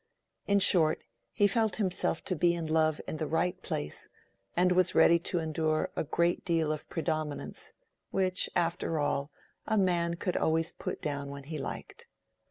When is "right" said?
3.27-3.61